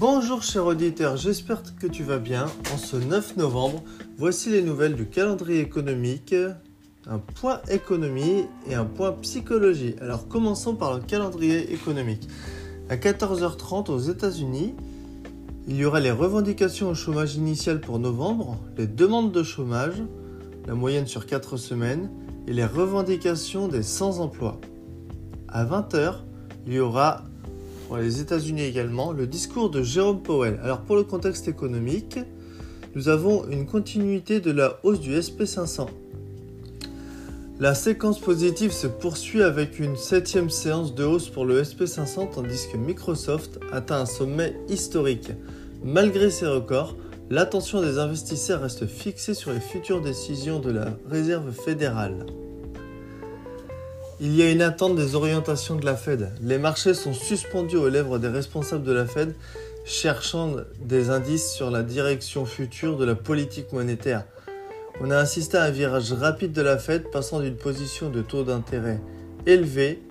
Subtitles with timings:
[0.00, 2.46] Bonjour cher auditeur, j'espère que tu vas bien.
[2.72, 3.82] En ce 9 novembre,
[4.16, 6.34] voici les nouvelles du calendrier économique,
[7.06, 9.96] un point économie et un point psychologie.
[10.00, 12.26] Alors commençons par le calendrier économique.
[12.88, 14.74] À 14h30 aux États-Unis,
[15.68, 20.02] il y aura les revendications au chômage initial pour novembre, les demandes de chômage,
[20.66, 22.08] la moyenne sur 4 semaines,
[22.46, 24.62] et les revendications des sans-emploi.
[25.46, 26.20] À 20h,
[26.66, 27.24] il y aura
[27.96, 30.60] les États-Unis également le discours de Jérôme Powell.
[30.62, 32.18] Alors pour le contexte économique,
[32.94, 35.88] nous avons une continuité de la hausse du SP500.
[37.60, 42.68] La séquence positive se poursuit avec une septième séance de hausse pour le SP500 tandis
[42.72, 45.30] que Microsoft atteint un sommet historique.
[45.84, 46.96] Malgré ces records,
[47.28, 52.26] l'attention des investisseurs reste fixée sur les futures décisions de la Réserve fédérale.
[54.22, 56.28] Il y a une attente des orientations de la Fed.
[56.42, 59.34] Les marchés sont suspendus aux lèvres des responsables de la Fed,
[59.86, 64.26] cherchant des indices sur la direction future de la politique monétaire.
[65.00, 68.44] On a assisté à un virage rapide de la Fed passant d'une position de taux
[68.44, 69.00] d'intérêt
[69.46, 70.02] élevé,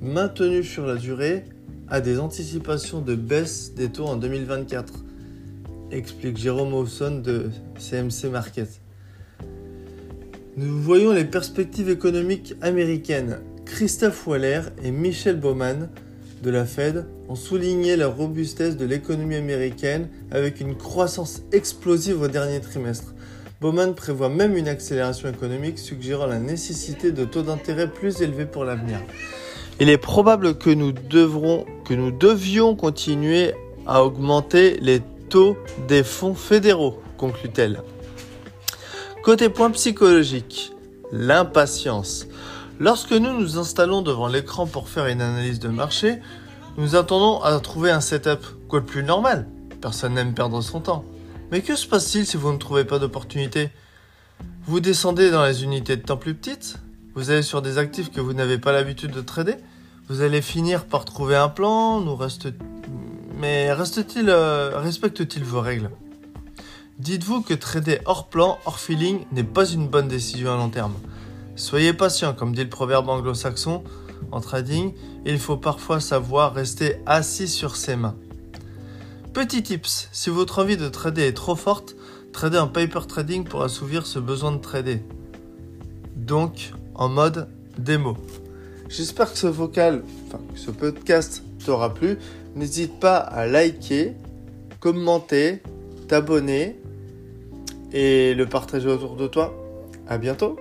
[0.00, 1.44] maintenu sur la durée,
[1.88, 4.92] à des anticipations de baisse des taux en 2024,
[5.90, 7.50] explique Jérôme Hawson de
[7.80, 8.80] CMC Market.
[10.56, 13.40] Nous voyons les perspectives économiques américaines.
[13.66, 15.90] Christophe Waller et Michel Bowman
[16.42, 22.28] de la Fed ont souligné la robustesse de l'économie américaine avec une croissance explosive au
[22.28, 23.12] dernier trimestre.
[23.60, 28.64] Bowman prévoit même une accélération économique suggérant la nécessité de taux d'intérêt plus élevés pour
[28.64, 29.00] l'avenir.
[29.80, 33.52] Il est probable que nous, que nous devions continuer
[33.86, 35.56] à augmenter les taux
[35.88, 37.82] des fonds fédéraux, conclut-elle.
[39.22, 40.72] Côté point psychologique,
[41.12, 42.26] l'impatience.
[42.78, 46.18] Lorsque nous nous installons devant l'écran pour faire une analyse de marché,
[46.76, 49.48] nous attendons à trouver un setup, quoi de plus normal.
[49.80, 51.02] Personne n'aime perdre son temps.
[51.50, 53.70] Mais que se passe-t-il si vous ne trouvez pas d'opportunité?
[54.66, 56.76] Vous descendez dans les unités de temps plus petites
[57.14, 59.56] Vous allez sur des actifs que vous n'avez pas l'habitude de trader
[60.10, 62.48] Vous allez finir par trouver un plan nous reste...
[63.38, 65.90] Mais reste-t-il, euh, respecte-t-il vos règles?
[66.98, 70.94] Dites-vous que trader hors plan, hors feeling n'est pas une bonne décision à long terme.
[71.56, 73.82] Soyez patient, comme dit le proverbe anglo-saxon
[74.30, 74.92] en trading,
[75.24, 78.14] il faut parfois savoir rester assis sur ses mains.
[79.32, 81.96] Petit tips, si votre envie de trader est trop forte,
[82.32, 85.02] trader en paper trading pour assouvir ce besoin de trader.
[86.14, 88.18] Donc, en mode démo.
[88.90, 90.04] J'espère que ce vocal,
[90.54, 92.18] ce podcast t'aura plu.
[92.54, 94.12] N'hésite pas à liker,
[94.80, 95.62] commenter,
[96.06, 96.76] t'abonner
[97.92, 99.54] et le partager autour de toi.
[100.06, 100.56] À bientôt